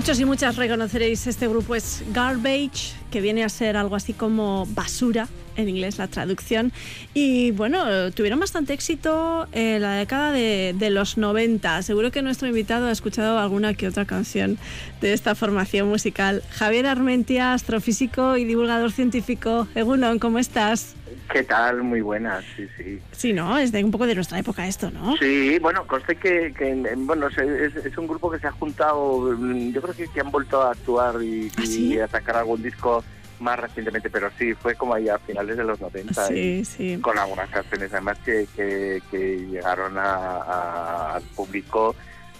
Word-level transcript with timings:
Muchos 0.00 0.18
y 0.18 0.24
muchas 0.24 0.56
reconoceréis 0.56 1.26
este 1.26 1.46
grupo 1.46 1.74
es 1.74 2.02
Garbage, 2.10 2.94
que 3.10 3.20
viene 3.20 3.44
a 3.44 3.50
ser 3.50 3.76
algo 3.76 3.96
así 3.96 4.14
como 4.14 4.64
basura 4.70 5.28
en 5.56 5.68
inglés 5.68 5.98
la 5.98 6.08
traducción. 6.08 6.72
Y 7.12 7.50
bueno, 7.50 8.10
tuvieron 8.12 8.40
bastante 8.40 8.72
éxito 8.72 9.46
en 9.52 9.82
la 9.82 9.96
década 9.96 10.32
de, 10.32 10.90
los 10.90 11.18
90. 11.18 11.82
Seguro 11.82 12.10
que 12.10 12.22
nuestro 12.22 12.48
invitado 12.48 12.86
ha 12.86 12.92
escuchado 12.92 13.38
alguna 13.38 13.74
que 13.74 13.88
otra 13.88 14.06
canción 14.06 14.56
de 15.02 15.12
esta 15.12 15.34
formación 15.34 15.86
musical. 15.90 16.42
Javier 16.48 16.86
Armentia, 16.86 17.52
astrofísico 17.52 18.38
y 18.38 18.46
divulgador 18.46 18.92
científico. 18.92 19.68
Egunon, 19.74 20.18
¿cómo 20.18 20.38
estás? 20.38 20.96
¿Qué 21.32 21.44
tal? 21.44 21.82
Muy 21.82 22.00
buenas, 22.00 22.44
sí, 22.56 22.68
sí. 22.76 23.00
Sí, 23.12 23.32
¿no? 23.32 23.56
Es 23.58 23.70
de 23.70 23.84
un 23.84 23.90
poco 23.90 24.06
de 24.06 24.14
nuestra 24.14 24.38
época 24.38 24.66
esto, 24.66 24.90
¿no? 24.90 25.16
Sí, 25.18 25.58
bueno, 25.60 25.86
conste 25.86 26.16
que, 26.16 26.52
que 26.52 26.74
bueno, 26.96 27.28
es, 27.28 27.38
es, 27.38 27.98
un 27.98 28.08
grupo 28.08 28.30
que 28.30 28.38
se 28.38 28.48
ha 28.48 28.52
juntado, 28.52 29.32
mm, 29.38 29.72
yo 29.72 29.80
creo 29.80 29.94
que, 29.94 30.08
que 30.08 30.20
han 30.20 30.30
vuelto 30.30 30.62
a 30.62 30.72
actuar 30.72 31.22
y, 31.22 31.50
¿Ah, 31.56 31.62
sí? 31.64 31.94
y, 31.94 32.00
a 32.00 32.08
sacar 32.08 32.36
algún 32.36 32.62
disco 32.62 33.04
más 33.38 33.58
recientemente, 33.58 34.10
pero 34.10 34.30
sí, 34.38 34.54
fue 34.54 34.74
como 34.74 34.94
ahí 34.94 35.08
a 35.08 35.18
finales 35.18 35.56
de 35.56 35.64
los 35.64 35.80
90 35.80 36.26
sí, 36.26 36.34
y 36.34 36.64
sí. 36.64 36.98
con 37.00 37.18
algunas 37.18 37.48
canciones 37.48 37.92
además 37.92 38.18
que, 38.24 38.46
que, 38.54 39.00
que 39.10 39.46
llegaron 39.50 39.96
a, 39.96 40.02
a, 40.02 41.14
al 41.16 41.22
público 41.22 41.94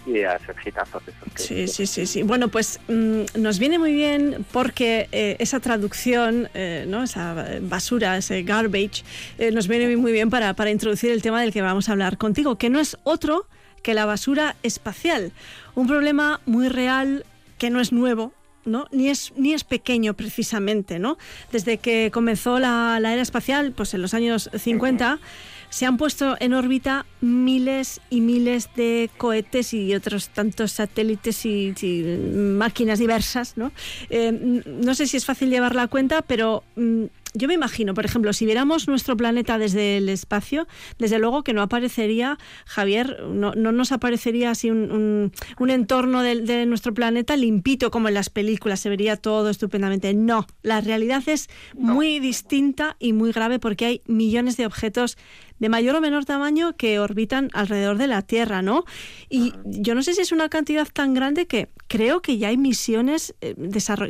y 0.06 0.22
a 0.22 0.38
ser 0.38 0.56
hitazos. 0.64 1.02
Que, 1.34 1.42
sí, 1.42 1.68
sí, 1.68 1.86
sí, 1.86 2.06
sí. 2.06 2.22
Bueno, 2.22 2.48
pues 2.48 2.80
mmm, 2.88 3.22
nos 3.36 3.58
viene 3.58 3.78
muy 3.78 3.92
bien 3.92 4.44
porque 4.52 5.08
eh, 5.12 5.36
esa 5.38 5.60
traducción, 5.60 6.48
eh, 6.54 6.84
¿no? 6.88 7.02
esa 7.02 7.58
basura, 7.62 8.16
ese 8.16 8.42
garbage, 8.42 9.04
eh, 9.38 9.50
nos 9.50 9.68
viene 9.68 9.96
muy 9.96 10.12
bien 10.12 10.30
para, 10.30 10.54
para 10.54 10.70
introducir 10.70 11.10
el 11.10 11.22
tema 11.22 11.40
del 11.40 11.52
que 11.52 11.62
vamos 11.62 11.88
a 11.88 11.92
hablar 11.92 12.18
contigo, 12.18 12.56
que 12.56 12.70
no 12.70 12.80
es 12.80 12.96
otro 13.04 13.46
que 13.82 13.94
la 13.94 14.06
basura 14.06 14.56
espacial. 14.62 15.32
Un 15.74 15.86
problema 15.86 16.40
muy 16.46 16.68
real 16.68 17.24
que 17.58 17.70
no 17.70 17.80
es 17.80 17.92
nuevo, 17.92 18.32
¿no? 18.64 18.86
Ni 18.90 19.08
es, 19.08 19.32
ni 19.36 19.52
es 19.52 19.64
pequeño 19.64 20.14
precisamente, 20.14 20.98
¿no? 20.98 21.18
Desde 21.52 21.78
que 21.78 22.10
comenzó 22.12 22.58
la, 22.58 22.98
la 23.00 23.12
era 23.12 23.22
espacial, 23.22 23.72
pues 23.72 23.94
en 23.94 24.02
los 24.02 24.14
años 24.14 24.50
50, 24.56 25.14
uh 25.14 25.16
-huh. 25.16 25.20
Se 25.70 25.86
han 25.86 25.96
puesto 25.96 26.36
en 26.40 26.52
órbita 26.52 27.06
miles 27.20 28.00
y 28.10 28.20
miles 28.20 28.68
de 28.76 29.08
cohetes 29.16 29.72
y 29.72 29.94
otros 29.94 30.28
tantos 30.28 30.72
satélites 30.72 31.46
y, 31.46 31.72
y 31.80 32.02
máquinas 32.36 32.98
diversas, 32.98 33.56
¿no? 33.56 33.72
Eh, 34.10 34.32
no 34.66 34.94
sé 34.94 35.06
si 35.06 35.16
es 35.16 35.24
fácil 35.24 35.50
llevar 35.50 35.74
la 35.74 35.86
cuenta, 35.86 36.22
pero 36.22 36.64
mm, 36.76 37.04
yo 37.34 37.46
me 37.46 37.54
imagino, 37.54 37.94
por 37.94 38.04
ejemplo, 38.04 38.32
si 38.32 38.44
viéramos 38.44 38.88
nuestro 38.88 39.16
planeta 39.16 39.58
desde 39.58 39.98
el 39.98 40.08
espacio, 40.08 40.66
desde 40.98 41.18
luego 41.18 41.44
que 41.44 41.52
no 41.52 41.62
aparecería, 41.62 42.38
Javier, 42.66 43.22
no, 43.28 43.52
no 43.52 43.70
nos 43.70 43.92
aparecería 43.92 44.50
así 44.50 44.70
un, 44.70 44.90
un, 44.90 45.32
un 45.58 45.70
entorno 45.70 46.22
de, 46.22 46.40
de, 46.40 46.66
nuestro 46.66 46.92
planeta 46.92 47.36
limpito 47.36 47.90
como 47.90 48.08
en 48.08 48.14
las 48.14 48.30
películas, 48.30 48.80
se 48.80 48.88
vería 48.88 49.16
todo 49.16 49.50
estupendamente. 49.50 50.12
No, 50.12 50.46
la 50.62 50.80
realidad 50.80 51.22
es 51.26 51.48
muy 51.74 52.18
distinta 52.18 52.96
y 52.98 53.12
muy 53.12 53.30
grave 53.30 53.58
porque 53.60 53.86
hay 53.86 54.02
millones 54.06 54.56
de 54.56 54.66
objetos 54.66 55.16
de 55.60 55.68
mayor 55.68 55.94
o 55.94 56.00
menor 56.00 56.24
tamaño 56.24 56.76
que 56.76 56.98
orbitan 56.98 57.50
alrededor 57.52 57.98
de 57.98 58.08
la 58.08 58.22
Tierra, 58.22 58.62
¿no? 58.62 58.84
Y 59.28 59.54
yo 59.64 59.94
no 59.94 60.02
sé 60.02 60.14
si 60.14 60.22
es 60.22 60.32
una 60.32 60.48
cantidad 60.48 60.88
tan 60.92 61.14
grande 61.14 61.46
que 61.46 61.68
creo 61.86 62.20
que 62.22 62.38
ya 62.38 62.48
hay 62.48 62.56
misiones, 62.56 63.34
eh, 63.40 63.54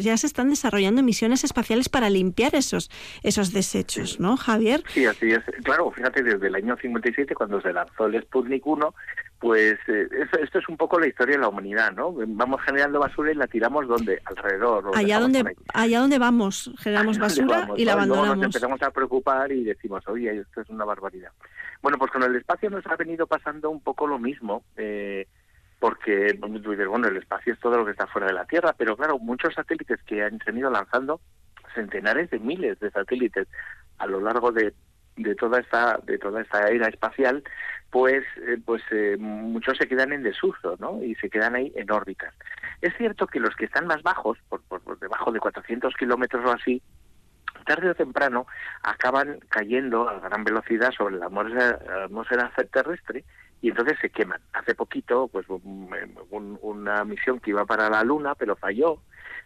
ya 0.01 0.17
se 0.17 0.27
están 0.27 0.49
desarrollando 0.49 1.03
misiones 1.03 1.45
espaciales 1.45 1.89
para 1.89 2.09
limpiar 2.09 2.55
esos, 2.55 2.91
esos 3.23 3.53
desechos, 3.53 4.21
¿no, 4.21 4.37
Javier? 4.37 4.83
Sí, 4.95 5.05
así 5.05 5.31
es. 5.31 5.41
Claro, 5.65 5.91
fíjate, 5.91 6.23
desde 6.23 6.47
el 6.47 6.55
año 6.55 6.77
57, 6.81 7.35
cuando 7.35 7.61
se 7.61 7.73
lanzó 7.73 8.07
el 8.07 8.23
Sputnik 8.23 8.67
1, 8.67 8.95
pues 9.41 9.79
eh, 9.89 10.07
esto, 10.23 10.39
esto, 10.39 10.59
es 10.59 10.69
un 10.69 10.77
poco 10.77 11.01
la 11.01 11.09
historia 11.09 11.37
de 11.37 11.41
la 11.41 11.49
humanidad, 11.49 11.93
¿no? 11.93 12.13
Vamos 12.13 12.61
generando 12.61 13.01
basura 13.01 13.33
y 13.33 13.35
la 13.35 13.47
tiramos 13.47 13.89
donde 13.89 14.21
alrededor. 14.27 14.91
Allá 14.95 15.19
donde, 15.19 15.57
allá 15.73 15.99
donde 15.99 16.19
vamos, 16.19 16.71
generamos 16.79 17.17
allá 17.17 17.25
basura 17.25 17.61
vamos, 17.61 17.79
y 17.79 17.87
la 17.87 17.95
abandonamos. 17.95 18.27
Luego 18.27 18.43
nos 18.43 18.55
empezamos 18.55 18.83
a 18.83 18.91
preocupar 18.91 19.51
y 19.51 19.65
decimos, 19.65 20.07
oye, 20.09 20.41
esto 20.41 20.61
es 20.61 20.69
una 20.69 20.85
barbaridad. 20.85 21.33
Bueno, 21.81 21.97
pues 21.97 22.11
con 22.11 22.23
el 22.23 22.37
espacio 22.37 22.69
nos 22.69 22.87
ha 22.87 22.97
venido 22.97 23.27
pasando 23.27 23.71
un 23.71 23.81
poco 23.81 24.07
lo 24.07 24.19
mismo. 24.19 24.63
Eh, 24.77 25.27
porque 25.79 26.39
bueno, 26.39 27.09
el 27.09 27.17
espacio 27.17 27.55
es 27.55 27.59
todo 27.61 27.79
lo 27.79 27.87
que 27.87 27.93
está 27.93 28.07
fuera 28.07 28.27
de 28.27 28.35
la 28.35 28.45
Tierra, 28.45 28.75
pero 28.77 28.95
claro, 28.95 29.19
muchos 29.19 29.55
satélites 29.55 30.03
que 30.03 30.23
han 30.23 30.39
se 30.45 30.51
han 30.51 30.59
ido 30.59 30.71
lanzando, 30.71 31.23
centenares 31.75 32.29
de 32.29 32.39
miles 32.39 32.79
de 32.79 32.91
satélites 32.91 33.49
a 33.97 34.07
lo 34.07 34.21
largo 34.21 34.53
de, 34.53 34.75
de 35.23 35.35
toda 35.35 35.61
esta 35.61 35.99
de 36.05 36.19
toda 36.19 36.43
esta 36.43 36.69
era 36.69 36.89
espacial, 36.89 37.43
pues 37.91 38.25
eh, 38.47 38.59
pues 38.65 38.83
eh, 38.91 39.17
muchos 39.19 39.77
se 39.79 39.89
quedan 39.89 40.13
en 40.13 40.23
desuso, 40.23 40.77
¿no? 40.79 41.03
Y 41.03 41.15
se 41.17 41.29
quedan 41.31 41.55
ahí 41.55 41.73
en 41.77 41.91
órbitas. 41.91 42.35
Es 42.81 42.97
cierto 42.97 43.27
que 43.27 43.41
los 43.41 43.55
que 43.57 43.67
están 43.67 43.87
más 43.87 44.03
bajos, 44.03 44.39
por, 44.49 44.63
por, 44.63 44.81
por 44.81 44.99
debajo 44.99 45.33
de 45.33 45.41
400 45.41 45.95
kilómetros 45.95 46.45
o 46.45 46.53
así, 46.53 46.83
tarde 47.65 47.91
o 47.91 47.95
temprano 47.95 48.47
acaban 48.83 49.41
cayendo 49.49 50.09
a 50.09 50.19
gran 50.21 50.45
velocidad 50.45 50.93
sobre 50.93 51.17
la 51.17 51.27
atmósfera, 51.27 52.51
terrestre 52.73 53.25
y 53.63 53.69
entonces 53.69 53.99
se 54.01 54.11
queman. 54.11 54.41
Hace 54.53 54.75
poquito, 54.75 55.29
pues 55.29 55.49
un, 55.49 55.91
un, 56.31 56.59
una 56.63 57.05
misión 57.05 57.41
que 57.41 57.51
iba 57.51 57.65
para 57.65 57.91
la 57.91 58.03
Luna, 58.03 58.35
pero 58.35 58.57
falló. 58.57 58.99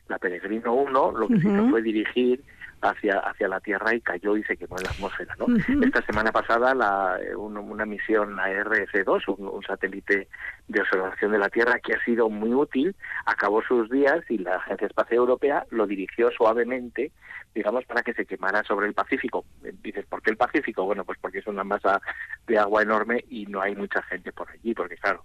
La 0.09 0.19
Peregrino 0.19 0.73
1 0.75 1.13
lo 1.13 1.29
que 1.29 1.35
uh 1.35 1.37
-huh. 1.39 1.53
hizo 1.55 1.71
fue 1.71 1.83
dirigir 1.83 2.43
hacia 2.83 3.19
hacia 3.19 3.49
la 3.49 3.61
Tierra 3.61 3.95
y 3.95 4.01
cayó 4.01 4.37
y 4.37 4.45
se 4.45 4.57
quemó 4.57 4.77
en 4.77 4.85
la 4.85 4.91
atmósfera, 4.91 5.35
¿no? 5.39 5.47
Uh 5.47 5.57
-huh. 5.57 5.87
Esta 5.87 6.03
semana 6.03 6.31
pasada 6.33 6.75
la, 6.75 7.19
una, 7.37 7.61
una 7.61 7.87
misión 7.87 8.39
ARS-2, 8.39 9.23
un, 9.39 9.49
un, 9.49 9.63
satélite 9.63 10.29
de 10.69 10.81
observación 10.81 11.33
de 11.33 11.39
la 11.39 11.49
Tierra 11.49 11.79
que 11.79 11.95
ha 11.95 12.05
sido 12.05 12.29
muy 12.29 12.53
útil, 12.53 12.95
acabó 13.27 13.63
sus 13.63 13.91
días 13.91 14.21
y 14.29 14.39
la 14.39 14.57
Agencia 14.57 14.87
Espacial 14.87 15.19
Europea 15.19 15.65
lo 15.71 15.87
dirigió 15.87 16.31
suavemente, 16.31 17.13
digamos, 17.55 17.85
para 17.87 18.03
que 18.03 18.13
se 18.13 18.27
quemara 18.27 18.63
sobre 18.65 18.87
el 18.87 18.95
Pacífico. 18.95 19.45
Dices, 19.83 20.05
¿por 20.07 20.21
qué 20.21 20.31
el 20.31 20.37
Pacífico? 20.37 20.85
Bueno, 20.85 21.05
pues 21.05 21.19
porque 21.21 21.39
es 21.39 21.47
una 21.47 21.65
masa 21.65 22.01
de 22.47 22.59
agua 22.59 22.83
enorme 22.83 23.25
y 23.31 23.47
no 23.47 23.61
hay 23.63 23.75
mucha 23.75 24.03
gente 24.03 24.33
por 24.33 24.51
allí, 24.51 24.75
porque 24.75 24.97
claro, 24.97 25.25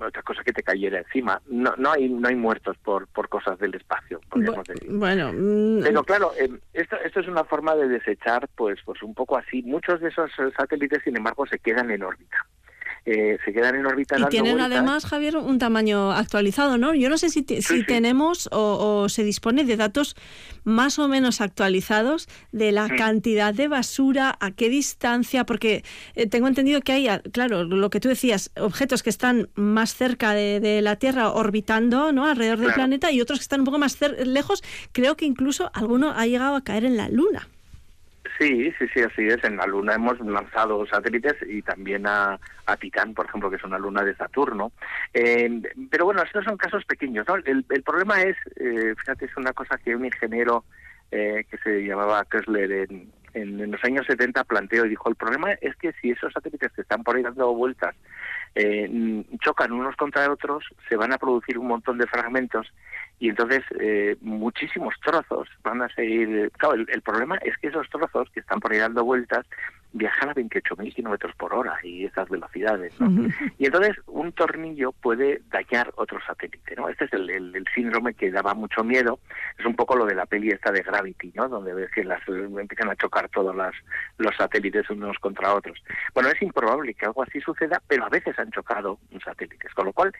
otra 0.00 0.22
cosa 0.22 0.42
que 0.42 0.52
te 0.52 0.62
cayera 0.62 0.98
encima. 0.98 1.40
No, 1.46 1.74
no 1.76 1.92
hay 1.92 2.08
no 2.08 2.28
hay 2.28 2.36
muertos 2.36 2.76
por 2.78 3.06
por 3.08 3.28
cosas 3.28 3.58
del 3.58 3.74
espacio, 3.74 4.20
podríamos 4.28 4.66
decir. 4.66 4.90
Bueno, 4.90 5.32
pero 5.82 6.04
claro, 6.04 6.32
eh, 6.38 6.50
esto 6.72 6.96
esto 7.04 7.20
es 7.20 7.28
una 7.28 7.44
forma 7.44 7.74
de 7.76 7.88
desechar, 7.88 8.48
pues 8.56 8.78
pues 8.84 9.02
un 9.02 9.14
poco 9.14 9.36
así. 9.36 9.62
Muchos 9.62 10.00
de 10.00 10.08
esos 10.08 10.30
satélites, 10.56 11.02
sin 11.04 11.16
embargo, 11.16 11.46
se 11.46 11.58
quedan 11.58 11.90
en 11.90 12.02
órbita. 12.02 12.46
Eh, 13.06 13.38
se 13.44 13.52
quedan 13.52 13.76
en 13.76 13.86
órbita. 13.86 14.18
Y 14.18 14.24
tienen 14.26 14.56
vueltas. 14.56 14.78
además, 14.78 15.06
Javier, 15.06 15.36
un 15.36 15.58
tamaño 15.58 16.12
actualizado, 16.12 16.76
¿no? 16.76 16.94
Yo 16.94 17.08
no 17.08 17.16
sé 17.16 17.30
si, 17.30 17.44
sí, 17.48 17.62
si 17.62 17.78
sí. 17.78 17.84
tenemos 17.86 18.48
o, 18.52 19.02
o, 19.02 19.08
se 19.08 19.24
dispone 19.24 19.64
de 19.64 19.76
datos 19.76 20.16
más 20.64 20.98
o 20.98 21.08
menos 21.08 21.40
actualizados 21.40 22.28
de 22.52 22.72
la 22.72 22.88
sí. 22.88 22.96
cantidad 22.96 23.54
de 23.54 23.68
basura, 23.68 24.36
a 24.40 24.50
qué 24.50 24.68
distancia, 24.68 25.44
porque 25.46 25.82
eh, 26.14 26.26
tengo 26.26 26.46
entendido 26.46 26.82
que 26.82 26.92
hay, 26.92 27.08
claro, 27.32 27.64
lo 27.64 27.90
que 27.90 28.00
tú 28.00 28.08
decías, 28.08 28.50
objetos 28.56 29.02
que 29.02 29.10
están 29.10 29.48
más 29.54 29.94
cerca 29.94 30.34
de, 30.34 30.60
de 30.60 30.82
la 30.82 30.96
Tierra 30.96 31.30
orbitando, 31.30 32.12
¿no? 32.12 32.26
Alrededor 32.26 32.58
del 32.58 32.66
claro. 32.66 32.80
planeta 32.80 33.10
y 33.10 33.20
otros 33.20 33.38
que 33.38 33.44
están 33.44 33.60
un 33.60 33.66
poco 33.66 33.78
más 33.78 33.98
lejos. 34.24 34.62
Creo 34.92 35.16
que 35.16 35.24
incluso 35.24 35.70
alguno 35.72 36.12
ha 36.14 36.26
llegado 36.26 36.54
a 36.54 36.64
caer 36.64 36.84
en 36.84 36.96
la 36.96 37.08
Luna. 37.08 37.48
Sí, 38.40 38.72
sí, 38.78 38.86
sí, 38.94 39.00
así 39.02 39.26
es. 39.26 39.44
En 39.44 39.58
la 39.58 39.66
Luna 39.66 39.96
hemos 39.96 40.18
lanzado 40.20 40.86
satélites 40.86 41.36
y 41.46 41.60
también 41.60 42.06
a, 42.06 42.38
Titán, 42.80 43.12
por 43.12 43.26
ejemplo, 43.26 43.50
que 43.50 43.56
es 43.56 43.64
una 43.64 43.78
luna 43.78 44.02
de 44.02 44.16
Saturno. 44.16 44.72
Eh, 45.12 45.60
pero 45.90 46.06
bueno, 46.06 46.22
estos 46.22 46.44
son 46.44 46.56
casos 46.56 46.84
pequeños. 46.86 47.26
¿no? 47.28 47.34
El, 47.36 47.66
el 47.68 47.82
problema 47.82 48.22
es, 48.22 48.36
eh, 48.56 48.94
fíjate, 48.96 49.26
es 49.26 49.36
una 49.36 49.52
cosa 49.52 49.76
que 49.76 49.94
un 49.94 50.06
ingeniero 50.06 50.64
eh, 51.10 51.44
que 51.50 51.58
se 51.58 51.84
llamaba 51.84 52.24
Kessler 52.24 52.70
en, 52.70 53.12
en, 53.34 53.60
en, 53.60 53.70
los 53.72 53.84
años 53.84 54.06
70 54.06 54.44
planteó 54.44 54.86
y 54.86 54.90
dijo, 54.90 55.10
el 55.10 55.16
problema 55.16 55.52
es 55.60 55.76
que 55.76 55.92
si 56.00 56.12
esos 56.12 56.32
satélites 56.32 56.72
que 56.72 56.80
están 56.80 57.02
por 57.02 57.16
ahí 57.16 57.22
dando 57.22 57.52
vueltas 57.52 57.94
eh, 58.54 59.24
chocan 59.40 59.72
unos 59.72 59.96
contra 59.96 60.30
otros, 60.30 60.64
se 60.88 60.96
van 60.96 61.12
a 61.12 61.18
producir 61.18 61.58
un 61.58 61.66
montón 61.66 61.98
de 61.98 62.06
fragmentos 62.06 62.72
y 63.20 63.28
entonces 63.28 63.62
eh, 63.78 64.16
muchísimos 64.22 64.94
trozos 65.04 65.46
van 65.62 65.82
a 65.82 65.88
seguir. 65.90 66.50
Claro, 66.56 66.74
el, 66.74 66.86
el, 66.90 67.02
problema 67.02 67.36
es 67.36 67.56
que 67.58 67.68
esos 67.68 67.88
trozos 67.90 68.30
que 68.30 68.40
están 68.40 68.60
por 68.60 68.72
ahí 68.72 68.78
dando 68.78 69.04
vueltas 69.04 69.46
viajan 69.92 70.30
a 70.30 70.34
28.000 70.34 70.94
kilómetros 70.94 71.34
por 71.34 71.52
hora 71.52 71.76
y 71.82 72.06
esas 72.06 72.30
velocidades, 72.30 72.98
¿no? 72.98 73.08
Uh 73.08 73.10
-huh. 73.10 73.52
Y 73.58 73.66
entonces 73.66 73.96
un 74.06 74.32
tornillo 74.32 74.92
puede 74.92 75.42
dañar 75.50 75.92
otro 75.96 76.18
satélite, 76.24 76.76
¿no? 76.76 76.88
Este 76.88 77.04
es 77.04 77.12
el, 77.12 77.28
el, 77.28 77.54
el, 77.54 77.66
síndrome 77.74 78.14
que 78.14 78.30
daba 78.30 78.54
mucho 78.54 78.84
miedo. 78.84 79.18
Es 79.58 79.66
un 79.66 79.76
poco 79.76 79.96
lo 79.96 80.06
de 80.06 80.14
la 80.14 80.24
peli 80.24 80.48
esta 80.50 80.72
de 80.72 80.82
Gravity, 80.82 81.32
¿no? 81.34 81.48
Donde 81.48 81.74
ves 81.74 81.90
que 81.90 82.04
las 82.04 82.26
empiezan 82.26 82.88
a 82.88 82.96
chocar 82.96 83.28
todos 83.28 83.54
las, 83.54 83.74
los 84.16 84.34
satélites 84.34 84.88
unos 84.88 85.18
contra 85.18 85.52
otros. 85.52 85.82
Bueno, 86.14 86.30
es 86.30 86.40
improbable 86.40 86.94
que 86.94 87.04
algo 87.04 87.22
así 87.22 87.38
suceda, 87.40 87.82
pero 87.86 88.06
a 88.06 88.08
veces 88.08 88.38
han 88.38 88.50
chocado 88.50 88.98
satélites, 89.22 89.74
con 89.74 89.86
lo 89.86 89.92
cual 89.92 90.12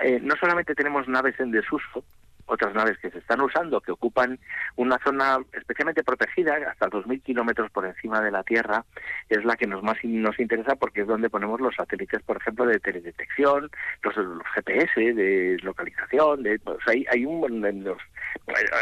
eh, 0.00 0.18
no 0.20 0.34
solamente 0.36 0.74
tenemos 0.74 1.08
naves 1.08 1.38
en 1.38 1.52
desuso, 1.52 2.04
otras 2.46 2.74
naves 2.74 2.98
que 2.98 3.10
se 3.10 3.18
están 3.18 3.40
usando, 3.40 3.80
que 3.80 3.92
ocupan 3.92 4.38
una 4.76 4.98
zona 4.98 5.38
especialmente 5.52 6.02
protegida, 6.02 6.56
hasta 6.70 6.88
2.000 6.88 7.22
kilómetros 7.22 7.70
por 7.70 7.86
encima 7.86 8.20
de 8.20 8.30
la 8.30 8.42
Tierra, 8.42 8.84
es 9.28 9.44
la 9.44 9.56
que 9.56 9.66
nos 9.66 9.82
más 9.82 9.96
nos 10.04 10.38
interesa 10.38 10.76
porque 10.76 11.02
es 11.02 11.06
donde 11.06 11.30
ponemos 11.30 11.60
los 11.60 11.74
satélites, 11.74 12.22
por 12.22 12.36
ejemplo, 12.36 12.66
de 12.66 12.78
teledetección, 12.78 13.70
los, 14.02 14.14
GPS 14.54 15.14
de 15.14 15.58
localización, 15.62 16.42
de, 16.42 16.58
pues 16.58 16.78
hay, 16.86 17.06
hay 17.10 17.24
un 17.24 17.44
los, 17.84 17.98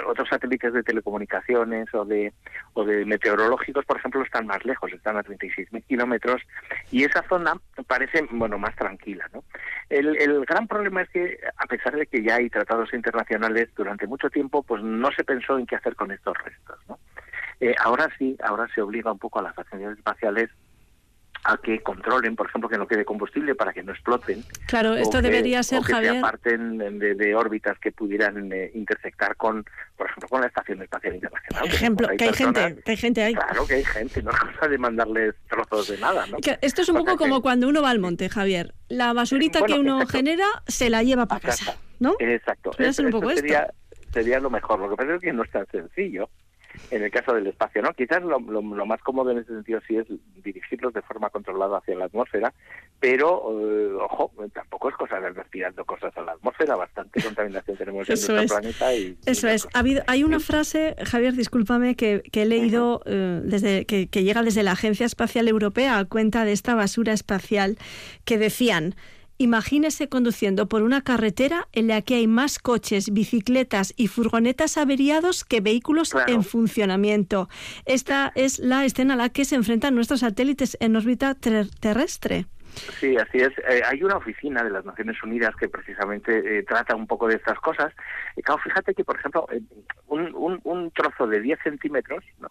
otros 0.07 0.29
satélites 0.29 0.73
de 0.73 0.83
telecomunicaciones 0.83 1.93
o 1.95 2.05
de 2.05 2.33
o 2.75 2.85
de 2.85 3.05
meteorológicos, 3.05 3.85
por 3.85 3.99
ejemplo, 3.99 4.23
están 4.23 4.47
más 4.47 4.65
lejos, 4.65 4.93
están 4.93 5.17
a 5.17 5.23
36.000 5.23 5.85
kilómetros 5.85 6.43
y 6.91 7.05
esa 7.05 7.23
zona 7.29 7.55
parece 7.87 8.27
bueno 8.31 8.59
más 8.59 8.75
tranquila, 8.77 9.29
¿no? 9.33 9.45
El, 9.93 10.17
el 10.17 10.47
gran 10.47 10.67
problema 10.67 11.03
es 11.03 11.11
que 11.11 11.39
a 11.59 11.67
pesar 11.67 11.95
de 11.95 12.07
que 12.07 12.23
ya 12.23 12.37
hay 12.37 12.49
tratados 12.49 12.95
internacionales 12.95 13.69
durante 13.77 14.07
mucho 14.07 14.31
tiempo, 14.31 14.63
pues 14.63 14.83
no 14.83 15.11
se 15.13 15.23
pensó 15.23 15.59
en 15.59 15.67
qué 15.67 15.77
hacer 15.77 15.97
con 15.97 16.11
estos 16.11 16.35
restos, 16.39 16.79
¿no? 16.89 16.99
Eh, 17.61 17.75
ahora 17.79 18.09
sí, 18.19 18.37
ahora 18.43 18.67
se 18.75 18.81
obliga 18.81 19.13
un 19.13 19.19
poco 19.19 19.39
a 19.39 19.43
las 19.43 19.59
agencias 19.59 19.99
espaciales 19.99 20.49
a 21.45 21.57
que 21.57 21.81
controlen, 21.81 22.37
por 22.37 22.47
ejemplo, 22.47 22.69
que 22.69 22.79
no 22.79 22.87
quede 22.87 23.05
combustible 23.05 23.55
para 23.55 23.73
que 23.73 23.83
no 23.83 23.93
exploten. 23.93 24.45
Claro, 24.67 24.95
esto 24.95 25.21
debería 25.21 25.63
ser, 25.63 25.81
o 25.81 25.83
que 25.83 25.93
Javier. 25.93 26.13
se 26.13 26.19
aparten 26.19 26.79
de, 26.79 27.35
órbitas 27.35 27.79
que 27.79 27.91
pudieran 27.91 28.53
eh, 28.53 28.71
intersectar 28.75 29.37
con, 29.37 29.65
por 29.97 30.07
ejemplo, 30.07 30.29
con 30.29 30.41
la 30.43 30.47
Estación 30.47 30.83
Espacial 30.83 31.15
Internacional. 31.17 31.63
Por 31.63 31.75
ejemplo, 31.75 32.09
que, 32.17 32.25
hay 32.25 32.33
gente, 32.33 32.77
que 32.85 32.91
hay 32.93 32.97
gente 32.97 33.23
ahí. 33.23 33.35
Claro 33.35 33.67
que 33.67 33.75
hay 33.75 33.85
gente, 33.85 34.23
no 34.23 34.31
es 34.31 34.39
cosa 34.39 34.69
de 34.69 34.79
mandarles 34.79 35.35
trozos 35.49 35.89
de 35.89 35.99
nada, 35.99 36.27
¿no? 36.27 36.39
esto 36.61 36.83
es 36.83 36.89
un 36.89 36.97
poco 36.99 37.17
como 37.17 37.43
cuando 37.43 37.69
uno 37.69 37.83
va 37.83 37.91
al 37.91 37.99
monte, 37.99 38.29
Javier. 38.29 38.75
La 38.89 39.13
basurita 39.13 39.63
que 39.63 39.75
uno 39.75 40.07
genera 40.07 40.47
se 40.67 40.91
la 40.91 41.03
lleva 41.03 41.27
para 41.27 41.41
casa, 41.41 41.77
¿no? 41.99 42.15
Exacto. 42.21 42.71
un 42.79 43.11
poco 43.11 43.31
sería, 43.31 43.73
sería 44.13 44.39
lo 44.39 44.51
mejor. 44.51 44.79
Lo 44.79 44.91
que 44.91 44.97
pasa 44.97 45.15
es 45.15 45.21
que 45.21 45.33
no 45.33 45.43
es 45.43 45.51
tan 45.51 45.67
sencillo 45.67 46.29
en 46.91 47.03
el 47.03 47.11
caso 47.11 47.35
del 47.35 47.47
espacio, 47.47 47.83
¿no? 47.83 47.93
Quizás 47.95 48.23
lo, 48.23 48.41
más 48.41 49.01
cómodo 49.03 49.31
en 49.31 49.39
ese 49.39 49.53
sentido 49.55 49.81
sí 49.87 49.97
es 49.97 50.07
dirigirlos 50.43 50.93
de 50.93 51.03
forma 51.03 51.31
controlada 51.31 51.79
hacia 51.79 51.97
la 51.97 52.07
atmósfera, 52.07 52.53
pero, 53.01 53.59
eh, 53.61 53.95
ojo, 54.01 54.33
tampoco 54.53 54.89
es 54.89 54.97
cosa 54.97 55.21
de 55.21 55.29
andar 55.29 55.47
tirando 55.51 55.85
cosas 55.85 56.17
a 56.17 56.23
la 56.23 56.33
atmósfera, 56.33 56.77
bastante 56.77 57.23
contaminación 57.23 57.77
tenemos 57.77 58.09
en 58.09 58.15
nuestro 58.15 58.57
planeta. 58.57 58.95
Y, 58.95 59.17
Eso 59.27 59.49
es. 59.49 59.69
Ha 59.75 59.79
habido, 59.81 60.03
hay 60.07 60.25
una 60.25 60.41
frase, 60.41 60.97
Javier, 61.05 61.35
discúlpame, 61.35 61.97
que, 61.97 62.23
he 62.33 62.45
leído 62.45 63.03
eh, 63.07 63.41
desde 63.45 63.87
que, 63.87 64.09
que 64.09 64.25
llega 64.25 64.43
desde 64.43 64.63
la 64.63 64.73
Agencia 64.73 65.07
Espacial 65.07 65.49
Europea 65.49 65.99
a 65.99 66.05
cuenta 66.05 66.45
de 66.45 66.53
esta 66.53 66.75
basura 66.75 67.13
espacial, 67.13 67.79
que 68.25 68.39
decían... 68.39 68.95
Imagínese 69.43 70.09
conduciendo 70.09 70.69
por 70.69 70.83
una 70.83 71.03
carretera 71.03 71.67
en 71.73 71.89
la 71.89 72.01
que 72.01 72.15
hay 72.15 72.29
más 72.29 72.61
coches, 72.61 73.13
bicicletas 73.13 73.93
y 73.97 74.07
furgonetas 74.07 74.79
averiados 74.79 75.45
que 75.45 75.61
vehículos 75.61 76.15
en 76.29 76.45
funcionamiento. 76.45 77.49
Esta 77.85 78.31
es 78.37 78.61
la 78.61 78.85
escena 78.85 79.15
a 79.15 79.17
la 79.17 79.31
que 79.31 79.45
se 79.45 79.57
enfrentan 79.57 79.97
nuestros 79.97 80.21
satélites 80.21 80.77
en 80.79 80.95
órbita 80.95 81.35
terrestre. 81.35 82.47
Sí, 83.01 83.17
así 83.17 83.39
es. 83.39 83.51
Eh, 83.69 83.83
hay 83.85 84.05
una 84.05 84.19
oficina 84.19 84.63
de 84.63 84.71
las 84.71 84.85
Naciones 84.85 85.21
Unidas 85.25 85.57
que 85.57 85.69
precisamente 85.69 86.59
eh, 86.59 86.63
trata 86.63 86.95
un 86.95 87.09
poco 87.09 87.27
de 87.27 87.35
estas 87.35 87.59
cosas. 87.59 87.93
Y 88.37 88.43
claro, 88.43 88.61
fíjate 88.63 88.95
que, 88.95 89.03
por 89.03 89.19
ejemplo, 89.19 89.49
eh, 89.51 89.61
un, 90.07 90.33
un, 90.37 90.61
un, 90.63 90.93
trozo 90.93 91.27
de 91.27 91.41
10 91.41 91.59
centímetros, 91.65 92.25
¿no? 92.39 92.49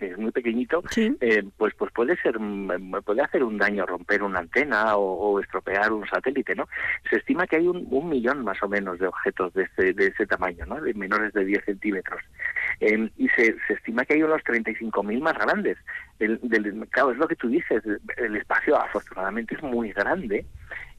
Que 0.00 0.06
es 0.06 0.18
muy 0.18 0.32
pequeñito, 0.32 0.82
eh, 0.96 1.44
pues 1.58 1.74
pues 1.74 1.92
puede 1.92 2.16
ser 2.22 2.40
mm, 2.40 3.02
puede 3.04 3.20
hacer 3.20 3.44
un 3.44 3.58
daño, 3.58 3.84
romper 3.84 4.22
una 4.22 4.38
antena 4.38 4.96
o, 4.96 5.38
estropear 5.38 5.92
un 5.92 6.06
satélite, 6.08 6.54
¿no? 6.54 6.66
Se 7.08 7.16
estima 7.16 7.46
que 7.46 7.56
hay 7.56 7.68
un, 7.68 7.86
un, 7.90 8.08
millón 8.08 8.42
más 8.42 8.62
o 8.62 8.68
menos 8.68 8.98
de 8.98 9.06
objetos 9.06 9.52
de 9.52 9.64
ese, 9.64 9.92
de 9.92 10.06
ese 10.06 10.26
tamaño, 10.26 10.64
¿no? 10.66 10.80
De 10.80 10.94
menores 10.94 11.32
de 11.34 11.44
10 11.44 11.64
centímetros. 11.66 12.22
Em, 12.80 13.10
y 13.18 13.28
se, 13.28 13.56
se, 13.66 13.74
estima 13.74 14.06
que 14.06 14.14
hay 14.14 14.22
unos 14.22 14.42
35.000 14.42 15.20
más 15.20 15.34
grandes. 15.34 15.76
El, 16.18 16.40
del, 16.42 16.88
claro, 16.88 17.12
es 17.12 17.18
lo 17.18 17.28
que 17.28 17.36
tú 17.36 17.48
dices, 17.48 17.82
el 18.16 18.36
espacio 18.36 18.80
afortunadamente 18.80 19.54
es 19.54 19.62
muy 19.62 19.92
grande 19.92 20.46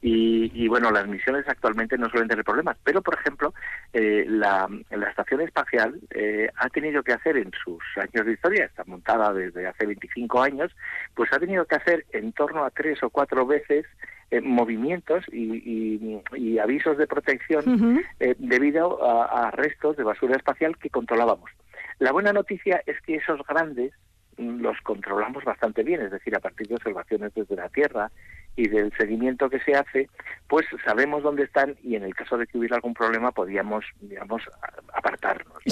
y, 0.04 0.66
bueno, 0.66 0.90
las 0.90 1.06
misiones 1.06 1.48
actualmente 1.48 1.96
no 1.96 2.08
suelen 2.08 2.28
tener 2.28 2.44
problemas, 2.44 2.76
pero 2.82 3.02
por 3.02 3.14
ejemplo, 3.14 3.54
eh, 3.92 4.24
la, 4.28 4.68
la, 4.90 5.08
estación 5.08 5.42
espacial 5.42 5.94
eh, 6.10 6.48
ha 6.56 6.68
tenido 6.70 7.04
que 7.04 7.12
hacer 7.12 7.36
en 7.36 7.52
sus 7.64 7.80
años 7.96 8.26
de 8.26 8.32
historia, 8.32 8.64
está 8.64 8.82
montada 8.84 9.32
desde 9.32 9.64
hace 9.64 9.86
25 9.86 10.42
años, 10.42 10.74
pues 11.14 11.32
ha 11.32 11.38
tenido 11.38 11.64
que 11.66 11.76
hacer 11.76 12.04
en 12.12 12.32
torno 12.32 12.64
a 12.64 12.70
tres 12.70 13.00
o 13.04 13.10
cuatro 13.10 13.46
veces 13.46 13.86
eh, 14.32 14.40
movimientos 14.40 15.24
y, 15.30 16.20
y, 16.36 16.58
avisos 16.58 16.98
de 16.98 17.06
protección 17.06 18.02
debido 18.38 19.04
a, 19.04 19.48
a 19.48 19.50
restos 19.52 19.96
de 19.96 20.02
basura 20.02 20.36
espacial 20.36 20.76
que 20.78 20.90
controlábamos. 20.90 21.50
La 22.02 22.10
buena 22.10 22.32
noticia 22.32 22.82
es 22.84 23.00
que 23.02 23.14
esos 23.14 23.38
grandes 23.46 23.92
los 24.36 24.80
controlamos 24.82 25.44
bastante 25.44 25.82
bien, 25.82 26.00
es 26.00 26.10
decir, 26.10 26.34
a 26.34 26.40
partir 26.40 26.68
de 26.68 26.76
observaciones 26.76 27.32
desde 27.34 27.56
la 27.56 27.68
Tierra 27.68 28.10
y 28.56 28.68
del 28.68 28.92
seguimiento 28.98 29.48
que 29.48 29.60
se 29.60 29.74
hace, 29.74 30.08
pues 30.46 30.66
sabemos 30.84 31.22
dónde 31.22 31.44
están 31.44 31.76
y 31.82 31.96
en 31.96 32.02
el 32.02 32.14
caso 32.14 32.36
de 32.36 32.46
que 32.46 32.58
hubiera 32.58 32.76
algún 32.76 32.92
problema 32.92 33.32
podíamos, 33.32 33.84
digamos, 34.00 34.42
apartarnos. 34.92 35.62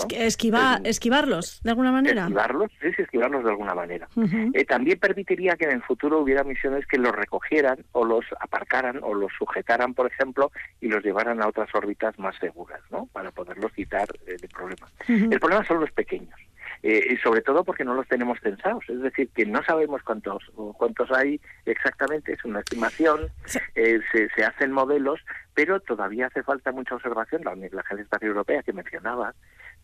esquivarlos, 0.84 1.60
de 1.62 1.70
alguna 1.70 1.92
manera. 1.92 2.22
Esquivarlos, 2.22 2.70
sí, 2.80 2.92
sí, 2.96 3.02
esquivarlos 3.02 3.44
de 3.44 3.50
alguna 3.50 3.74
manera. 3.74 4.08
Eh, 4.54 4.64
también 4.64 4.98
permitiría 4.98 5.56
que 5.56 5.66
en 5.66 5.72
el 5.72 5.82
futuro 5.82 6.20
hubiera 6.20 6.42
misiones 6.42 6.86
que 6.86 6.98
los 6.98 7.12
recogieran 7.12 7.84
o 7.92 8.04
los 8.04 8.24
aparcaran 8.40 9.00
o 9.02 9.14
los 9.14 9.32
sujetaran, 9.38 9.94
por 9.94 10.06
ejemplo, 10.06 10.50
y 10.80 10.88
los 10.88 11.04
llevaran 11.04 11.42
a 11.42 11.48
otras 11.48 11.68
órbitas 11.74 12.18
más 12.18 12.36
seguras, 12.36 12.80
¿no? 12.90 13.06
Para 13.12 13.30
poderlos 13.30 13.72
quitar 13.72 14.08
eh, 14.26 14.36
de 14.40 14.48
problema. 14.48 14.88
El 15.06 15.38
problema 15.38 15.64
son 15.64 15.80
los 15.80 15.90
pequeños. 15.90 16.34
Eh, 16.82 17.12
y 17.12 17.16
sobre 17.18 17.42
todo 17.42 17.62
porque 17.62 17.84
no 17.84 17.94
los 17.94 18.08
tenemos 18.08 18.38
censados, 18.40 18.84
es 18.88 19.02
decir, 19.02 19.28
que 19.34 19.44
no 19.44 19.62
sabemos 19.62 20.02
cuántos 20.02 20.42
cuántos 20.78 21.10
hay 21.12 21.38
exactamente, 21.66 22.32
es 22.32 22.42
una 22.44 22.60
estimación, 22.60 23.28
eh, 23.74 24.00
se, 24.10 24.30
se, 24.30 24.44
hacen 24.44 24.72
modelos, 24.72 25.20
pero 25.52 25.80
todavía 25.80 26.28
hace 26.28 26.42
falta 26.42 26.72
mucha 26.72 26.94
observación. 26.94 27.42
La, 27.44 27.54
la 27.54 27.80
Agencia 27.82 28.04
Espacial 28.04 28.30
Europea 28.30 28.62
que 28.62 28.72
mencionaba 28.72 29.34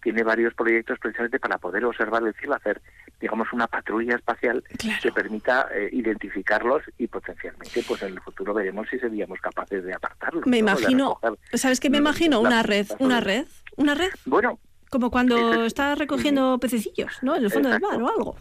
tiene 0.02 0.22
varios 0.22 0.54
proyectos 0.54 0.98
precisamente 0.98 1.38
para 1.38 1.58
poder 1.58 1.84
observar 1.84 2.22
el 2.22 2.32
cielo, 2.34 2.54
hacer, 2.54 2.80
digamos, 3.20 3.52
una 3.52 3.66
patrulla 3.66 4.14
espacial 4.14 4.62
que 5.02 5.12
permita 5.12 5.68
eh, 5.74 5.88
identificarlos 5.92 6.82
y 6.96 7.08
potencialmente, 7.08 7.82
pues 7.86 8.02
en 8.02 8.12
el 8.12 8.20
futuro 8.20 8.54
veremos 8.54 8.88
si 8.88 8.98
seríamos 8.98 9.40
capaces 9.40 9.84
de 9.84 9.92
apartarlos. 9.92 10.46
Me 10.46 10.58
imagino, 10.58 11.18
¿sabes 11.52 11.80
qué 11.80 11.90
me 11.90 11.98
imagino? 11.98 12.40
Una 12.40 12.62
red, 12.62 12.86
una 12.98 13.20
red, 13.20 13.46
una 13.76 13.94
red. 13.94 14.10
Bueno, 14.24 14.58
como 14.96 15.10
cuando 15.10 15.66
estás 15.66 15.98
recogiendo 15.98 16.58
pececillos, 16.58 17.18
¿no? 17.20 17.36
En 17.36 17.44
el 17.44 17.50
fondo 17.50 17.68
del 17.68 17.80
mar 17.80 18.02
o 18.02 18.08
algo. 18.08 18.36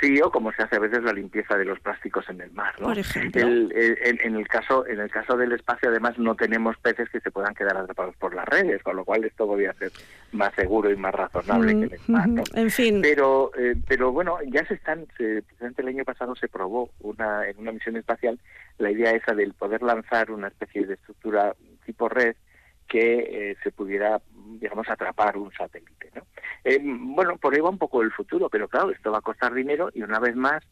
Sí, 0.00 0.20
o 0.20 0.32
como 0.32 0.50
se 0.52 0.64
hace 0.64 0.76
a 0.76 0.80
veces 0.80 1.04
la 1.04 1.12
limpieza 1.12 1.56
de 1.56 1.64
los 1.64 1.78
plásticos 1.78 2.28
en 2.28 2.40
el 2.40 2.50
mar, 2.50 2.74
¿no? 2.80 2.88
Por 2.88 2.98
ejemplo. 2.98 3.40
en, 3.40 4.34
el 4.34 4.48
caso, 4.48 4.84
en 4.84 4.98
el 4.98 5.08
caso 5.08 5.36
del 5.36 5.52
espacio, 5.52 5.90
además, 5.90 6.18
no 6.18 6.34
tenemos 6.34 6.76
peces 6.78 7.08
que 7.08 7.20
se 7.20 7.30
puedan 7.30 7.54
quedar 7.54 7.76
atrapados 7.76 8.16
por 8.16 8.34
las 8.34 8.48
redes, 8.48 8.82
con 8.82 8.96
lo 8.96 9.04
cual 9.04 9.22
esto 9.22 9.46
podría 9.46 9.72
ser 9.74 9.92
más 10.32 10.52
seguro 10.56 10.90
y 10.90 10.96
más 10.96 11.14
razonable 11.14 11.72
que 11.72 11.94
el 11.94 12.00
mm, 12.08 12.12
mar, 12.12 12.28
¿no? 12.28 12.42
En 12.54 12.70
fin. 12.70 13.00
Pero, 13.00 13.52
eh, 13.56 13.76
pero 13.86 14.10
bueno, 14.10 14.38
ya 14.50 14.66
se 14.66 14.74
están, 14.74 15.06
se, 15.16 15.42
precisamente 15.42 15.82
el 15.82 15.88
año 15.88 16.04
pasado 16.04 16.34
se 16.34 16.48
probó 16.48 16.90
una, 16.98 17.48
en 17.48 17.58
una 17.58 17.70
misión 17.70 17.96
espacial 17.96 18.40
la 18.78 18.90
idea 18.90 19.12
esa 19.12 19.34
del 19.34 19.54
poder 19.54 19.82
lanzar 19.82 20.32
una 20.32 20.48
especie 20.48 20.84
de 20.84 20.94
estructura 20.94 21.54
tipo 21.86 22.08
red 22.08 22.34
que 22.88 23.50
eh, 23.50 23.56
se 23.62 23.70
pudiera 23.70 24.20
digamos, 24.58 24.88
atrapar 24.88 25.36
un 25.36 25.52
satélite. 25.52 26.10
¿no? 26.14 26.22
Eh, 26.64 26.78
bueno, 26.82 27.36
por 27.36 27.54
ahí 27.54 27.60
va 27.60 27.70
un 27.70 27.78
poco 27.78 28.02
el 28.02 28.12
futuro, 28.12 28.48
pero 28.48 28.68
claro, 28.68 28.90
esto 28.90 29.10
va 29.10 29.18
a 29.18 29.22
costar 29.22 29.54
dinero 29.54 29.90
y 29.94 30.02
una 30.02 30.18
vez 30.18 30.36
más 30.36 30.62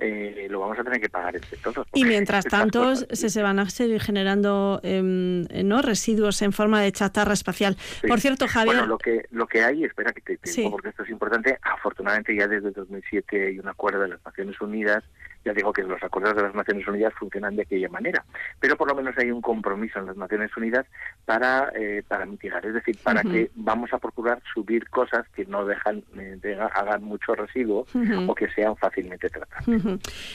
eh, 0.00 0.46
lo 0.48 0.60
vamos 0.60 0.78
a 0.78 0.84
tener 0.84 1.00
que 1.00 1.08
pagar 1.08 1.34
entre 1.36 1.56
todos. 1.58 1.86
Y 1.92 2.04
mientras 2.04 2.44
tanto 2.44 2.94
se, 2.94 3.28
se, 3.28 3.42
van 3.42 3.58
a 3.58 3.68
seguir 3.68 4.00
generando 4.00 4.80
em, 4.84 5.44
¿no? 5.64 5.82
residuos 5.82 6.40
en 6.42 6.52
forma 6.52 6.80
de 6.80 6.92
chatarra 6.92 7.32
espacial. 7.32 7.76
Por 8.06 8.20
cierto, 8.20 8.46
Javier... 8.46 8.76
Bueno, 8.76 8.86
lo 8.86 8.98
que, 8.98 9.26
lo 9.30 9.46
que 9.46 9.62
hay, 9.62 9.84
espera 9.84 10.12
que 10.12 10.20
te, 10.20 10.38
digo 10.50 10.70
porque 10.70 10.90
esto 10.90 11.02
es 11.02 11.10
importante, 11.10 11.58
afortunadamente 11.62 12.34
ya 12.36 12.46
desde 12.46 12.70
2007 12.70 13.48
hay 13.48 13.58
un 13.58 13.68
acuerdo 13.68 14.02
de 14.02 14.08
las 14.08 14.24
Naciones 14.24 14.60
Unidas 14.60 15.02
ya 15.44 15.52
digo 15.52 15.72
que 15.72 15.82
los 15.82 16.02
acuerdos 16.02 16.36
de 16.36 16.42
las 16.42 16.54
Naciones 16.54 16.86
Unidas 16.86 17.12
funcionan 17.18 17.56
de 17.56 17.62
aquella 17.62 17.88
manera, 17.88 18.24
pero 18.60 18.76
por 18.76 18.88
lo 18.88 18.94
menos 18.94 19.16
hay 19.18 19.30
un 19.30 19.40
compromiso 19.40 19.98
en 19.98 20.06
las 20.06 20.16
Naciones 20.16 20.54
Unidas 20.56 20.86
para, 21.24 21.70
eh, 21.74 22.02
para 22.06 22.26
mitigar, 22.26 22.64
es 22.66 22.74
decir, 22.74 22.98
para 23.02 23.22
que 23.22 23.50
vamos 23.54 23.92
a 23.92 23.98
procurar 23.98 24.42
subir 24.52 24.88
cosas 24.90 25.26
que 25.34 25.44
no 25.46 25.64
dejan, 25.64 26.02
eh, 26.18 26.58
hagan 26.74 27.02
mucho 27.02 27.34
residuo 27.34 27.86
o 28.26 28.34
que 28.34 28.48
sean 28.50 28.76
fácilmente 28.76 29.28
tratadas. 29.28 29.64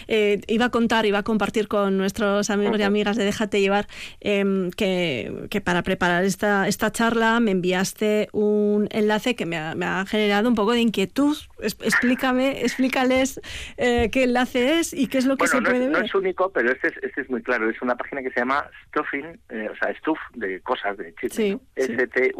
Eh, 0.07 0.41
iba 0.47 0.65
a 0.65 0.69
contar, 0.69 1.05
iba 1.05 1.19
a 1.19 1.23
compartir 1.23 1.67
con 1.67 1.97
nuestros 1.97 2.49
amigos 2.49 2.79
y 2.79 2.83
amigas 2.83 3.17
de 3.17 3.25
Déjate 3.25 3.61
Llevar 3.61 3.87
em, 4.19 4.71
que, 4.71 5.47
que, 5.49 5.61
para 5.61 5.83
preparar 5.83 6.23
esta, 6.23 6.67
esta 6.67 6.91
charla 6.91 7.39
me 7.39 7.51
enviaste 7.51 8.29
un 8.31 8.87
enlace 8.91 9.35
que 9.35 9.45
me 9.45 9.57
ha, 9.57 9.75
me 9.75 9.85
ha 9.85 10.05
generado 10.05 10.49
un 10.49 10.55
poco 10.55 10.71
de 10.71 10.81
inquietud. 10.81 11.37
explícame, 11.59 12.61
explícales 12.61 13.39
qué 13.77 14.23
enlace 14.23 14.79
es 14.79 14.93
¿Y 15.02 15.02
qué 15.07 15.17
es 15.19 15.25
lo 15.25 15.37
que 15.37 15.47
se 15.47 15.61
puede 15.61 15.79
ver? 15.79 15.89
No 15.89 15.99
es 15.99 16.13
único, 16.15 16.51
pero 16.51 16.71
este 16.71 16.87
es, 16.87 16.97
este 17.01 17.21
es 17.21 17.29
muy 17.29 17.41
claro. 17.41 17.69
Es 17.69 17.81
una 17.81 17.95
página 17.95 18.21
que 18.21 18.31
se 18.31 18.39
llama 18.39 18.69
Stuffing, 18.87 19.39
eh, 19.49 19.69
o 19.71 19.75
sea, 19.75 19.93
Stuff 19.95 20.19
de 20.33 20.59
cosas, 20.61 20.97
de 20.97 21.13
chismes. 21.15 21.59
S-T-U-F-F-I-N 21.75 22.33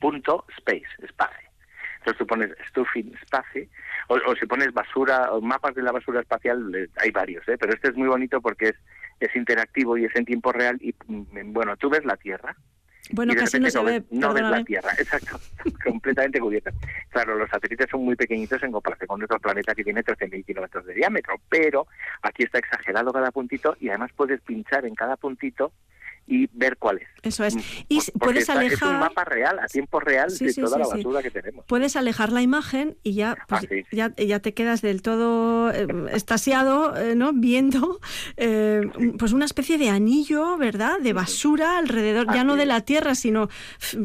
punto 0.00 0.44
space, 0.56 0.88
espacio. 1.02 1.50
Entonces 1.98 2.18
tú 2.18 2.26
pones 2.26 2.50
stuffing 2.70 3.14
space, 3.22 3.68
o, 4.08 4.14
o, 4.14 4.34
si 4.34 4.46
pones 4.46 4.72
basura, 4.72 5.30
o 5.32 5.40
mapas 5.42 5.74
de 5.74 5.82
la 5.82 5.92
basura 5.92 6.20
espacial, 6.20 6.88
hay 6.96 7.10
varios, 7.10 7.46
¿eh? 7.46 7.58
pero 7.58 7.74
este 7.74 7.88
es 7.90 7.96
muy 7.96 8.08
bonito 8.08 8.40
porque 8.40 8.70
es, 8.70 8.76
es 9.20 9.36
interactivo 9.36 9.98
y 9.98 10.06
es 10.06 10.16
en 10.16 10.24
tiempo 10.24 10.50
real 10.50 10.78
y, 10.80 10.94
mm, 11.06 11.52
bueno, 11.52 11.76
tú 11.76 11.90
ves 11.90 12.04
la 12.06 12.16
Tierra, 12.16 12.56
bueno, 13.12 13.34
casi 13.34 13.58
no 13.58 13.70
se 13.70 13.82
ve. 13.82 14.02
no 14.10 14.32
ves 14.32 14.42
la 14.42 14.64
Tierra, 14.64 14.90
exacto, 14.98 15.40
completamente 15.84 16.40
cubierta. 16.40 16.72
Claro, 17.10 17.36
los 17.36 17.48
satélites 17.50 17.88
son 17.90 18.04
muy 18.04 18.16
pequeñitos 18.16 18.62
en 18.62 18.72
comparación 18.72 19.08
con 19.08 19.20
nuestro 19.20 19.38
planeta 19.38 19.74
que 19.74 19.84
tiene 19.84 20.02
13.000 20.02 20.44
kilómetros 20.44 20.86
de 20.86 20.94
diámetro, 20.94 21.34
pero 21.48 21.86
aquí 22.22 22.44
está 22.44 22.58
exagerado 22.58 23.12
cada 23.12 23.30
puntito 23.30 23.76
y 23.80 23.88
además 23.88 24.10
puedes 24.16 24.40
pinchar 24.40 24.84
en 24.86 24.94
cada 24.94 25.16
puntito 25.16 25.72
y 26.26 26.48
ver 26.52 26.76
cuál 26.76 26.98
es. 26.98 27.08
Eso 27.22 27.44
es. 27.44 27.56
Mm, 27.56 27.60
y 27.88 28.00
puedes 28.18 28.48
alejar. 28.48 28.72
Es 28.72 28.82
un 28.82 29.00
mapa 29.00 29.24
real, 29.24 29.58
a 29.58 29.66
tiempo 29.66 30.00
real, 30.00 30.30
de 30.36 30.54
toda 30.54 30.78
la 30.78 30.86
basura 30.86 31.22
que 31.22 31.30
tenemos. 31.30 31.64
Puedes 31.66 31.96
alejar 31.96 32.32
la 32.32 32.40
imagen 32.40 32.96
y 33.02 33.14
ya, 33.14 33.36
pues, 33.48 33.64
ah, 33.64 33.74
ya, 33.90 34.14
ya, 34.16 34.40
te 34.40 34.54
quedas 34.54 34.80
del 34.80 35.02
todo 35.02 35.70
eh, 35.70 35.86
estasiado, 36.12 36.96
eh, 36.96 37.14
¿no? 37.14 37.32
Viendo 37.32 38.00
eh, 38.36 38.82
pues 39.18 39.32
una 39.32 39.44
especie 39.44 39.76
de 39.76 39.90
anillo, 39.90 40.56
¿verdad? 40.56 40.98
De 41.00 41.12
basura 41.12 41.78
alrededor, 41.78 42.32
ya 42.32 42.44
no 42.44 42.56
de 42.56 42.66
la 42.66 42.82
Tierra, 42.82 43.14
sino, 43.14 43.48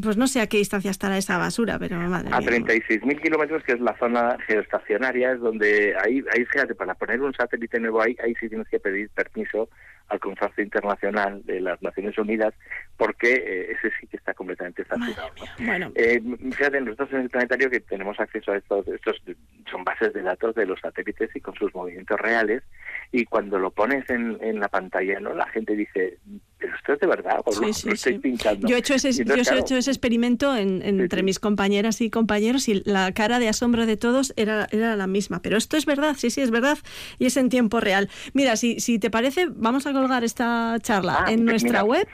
pues 0.01 0.17
no 0.17 0.27
sé 0.27 0.41
a 0.41 0.48
qué 0.48 0.57
distancia 0.57 0.91
estará 0.91 1.17
esa 1.17 1.38
basura, 1.38 1.79
pero 1.79 1.98
madre 1.98 2.29
A 2.31 2.41
36.000 2.41 3.22
kilómetros, 3.22 3.63
que 3.63 3.74
es 3.74 3.79
la 3.79 3.98
zona 3.98 4.38
geoestacionaria, 4.45 5.34
es 5.34 5.39
donde 5.39 5.95
ahí, 6.03 6.24
ahí, 6.34 6.45
fíjate, 6.45 6.75
para 6.75 6.95
poner 6.95 7.22
un 7.22 7.34
satélite 7.34 7.79
nuevo 7.79 8.01
ahí, 8.01 8.15
ahí 8.24 8.34
sí 8.39 8.50
tienes 8.50 8.67
que 8.67 8.79
pedir 8.79 9.10
permiso 9.10 9.69
al 10.09 10.19
Consorcio 10.19 10.63
Internacional 10.63 11.43
de 11.45 11.62
las 11.62 11.81
Naciones 11.81 12.17
Unidas, 12.17 12.53
porque 12.97 13.33
eh, 13.33 13.71
ese 13.71 13.91
sí 14.00 14.07
que 14.07 14.17
está 14.17 14.33
completamente 14.33 14.85
saturado. 14.85 15.31
Bueno. 15.59 15.91
Eh, 15.95 16.21
fíjate, 16.51 16.81
nosotros 16.81 17.13
en 17.13 17.21
el 17.21 17.29
planetario 17.29 17.69
que 17.69 17.79
tenemos 17.79 18.19
acceso 18.19 18.51
a 18.51 18.57
estos, 18.57 18.88
estos 18.88 19.21
son 19.69 19.83
bases 19.83 20.13
de 20.13 20.21
datos 20.21 20.55
de 20.55 20.65
los 20.65 20.79
satélites 20.79 21.35
y 21.35 21.41
con 21.41 21.55
sus 21.55 21.74
movimientos 21.74 22.19
reales, 22.19 22.63
y 23.12 23.25
cuando 23.25 23.57
lo 23.57 23.71
pones 23.71 24.09
en, 24.09 24.38
en 24.41 24.59
la 24.59 24.67
pantalla, 24.67 25.19
no 25.19 25.33
la 25.33 25.47
gente 25.47 25.75
dice, 25.75 26.17
pero 26.57 26.75
esto 26.85 26.93
es 26.93 26.99
de 26.99 27.07
verdad, 27.07 27.41
o 27.43 27.59
lo, 27.59 27.67
estoy 27.67 28.19
pintando. 28.19 28.67
Yo 28.67 28.75
he 28.75 28.79
hecho 28.79 28.93
ese, 28.93 29.11
yo 29.11 29.33
he 29.33 29.59
hecho 29.59 29.75
ese 29.75 29.89
experimento 29.89 30.55
en, 30.55 30.83
entre 30.83 31.23
mis 31.23 31.39
compañeras 31.39 31.99
y 32.01 32.11
compañeros 32.11 32.69
y 32.69 32.83
la 32.85 33.11
cara 33.11 33.39
de 33.39 33.49
asombro 33.49 33.87
de 33.87 33.97
todos 33.97 34.33
era, 34.35 34.67
era 34.71 34.95
la 34.95 35.07
misma. 35.07 35.41
Pero 35.41 35.57
esto 35.57 35.77
es 35.77 35.87
verdad, 35.87 36.15
sí, 36.17 36.29
sí, 36.29 36.41
es 36.41 36.51
verdad 36.51 36.77
y 37.17 37.25
es 37.25 37.37
en 37.37 37.49
tiempo 37.49 37.79
real. 37.79 38.09
Mira, 38.33 38.55
si, 38.55 38.79
si 38.79 38.99
te 38.99 39.09
parece, 39.09 39.47
vamos 39.49 39.87
a 39.87 39.93
colgar 39.93 40.23
esta 40.23 40.77
charla 40.81 41.25
ah, 41.25 41.31
en 41.31 41.45
nuestra 41.45 41.83
web 41.83 42.07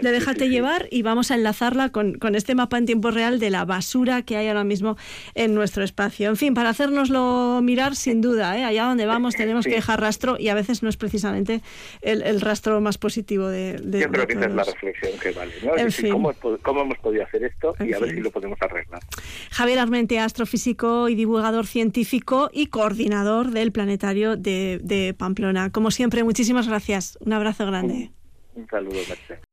de 0.00 0.12
Déjate 0.12 0.48
llevar 0.48 0.88
y 0.90 1.02
vamos 1.02 1.30
a 1.30 1.34
enlazarla 1.34 1.90
con, 1.90 2.14
con 2.14 2.34
este 2.34 2.54
mapa 2.54 2.78
en 2.78 2.86
tiempo 2.86 3.10
real 3.10 3.38
de 3.38 3.50
la 3.50 3.66
basura 3.66 4.22
que 4.22 4.38
hay 4.38 4.48
ahora 4.48 4.64
mismo 4.64 4.96
en 5.34 5.54
nuestro 5.54 5.84
espacio. 5.84 6.30
En 6.30 6.36
fin, 6.36 6.54
para 6.54 6.70
hacernoslo 6.70 7.60
mirar, 7.62 7.94
sin 7.94 8.22
duda, 8.22 8.56
¿eh? 8.56 8.64
allá 8.64 8.84
donde 8.84 9.04
vamos 9.04 9.34
tenemos 9.36 9.66
que 9.66 9.74
dejar 9.74 10.00
rastro 10.00 10.36
y 10.38 10.48
a 10.48 10.54
veces 10.54 10.82
no 10.82 10.88
es 10.88 10.96
precisamente 10.96 11.60
el, 12.00 12.22
el 12.22 12.40
rastro 12.40 12.80
más 12.80 12.96
positivo 12.96 13.48
de 13.48 13.74
creo 14.14 14.26
que 14.26 14.32
esa 14.34 14.46
es 14.46 14.54
la 14.54 14.64
reflexión 14.64 15.18
que 15.18 15.30
vale, 15.32 15.52
¿no? 15.62 15.74
Es 15.74 15.84
decir, 15.84 16.10
¿cómo, 16.10 16.32
¿cómo, 16.62 16.82
hemos 16.82 16.98
podido 16.98 17.24
hacer 17.24 17.44
esto 17.44 17.74
y 17.80 17.92
a 17.92 17.98
ver 17.98 18.10
si 18.10 18.20
lo 18.20 18.30
podemos 18.30 18.60
arreglar? 18.62 19.00
Javier 19.50 19.78
Armente, 19.78 20.18
astrofísico 20.18 21.08
y 21.08 21.14
divulgador 21.14 21.66
científico 21.66 22.50
y 22.52 22.68
coordinador 22.68 23.50
del 23.50 23.72
planetario 23.72 24.36
de, 24.36 24.80
de 24.82 25.14
Pamplona. 25.14 25.70
Como 25.70 25.90
siempre, 25.90 26.24
muchísimas 26.24 26.68
gracias. 26.68 27.18
Un 27.20 27.32
abrazo 27.32 27.66
grande. 27.66 28.10
Un, 28.54 28.62
un 28.62 28.68
saludo, 28.68 28.96
Mercedes. 29.08 29.43